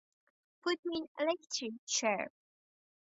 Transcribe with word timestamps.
Put 0.63 0.79
me 0.83 0.95
in 0.97 1.07
electric 1.23 1.73
chair. 1.85 2.31